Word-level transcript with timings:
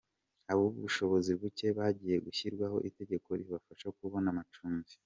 Ab’ubushobozi 0.51 1.31
buke 1.39 1.67
bagiye 1.77 2.15
gushyirirwaho 2.25 2.77
itegeko 2.89 3.27
ribafasha 3.39 3.87
kubona 3.97 4.27
amacumbi 4.33 4.91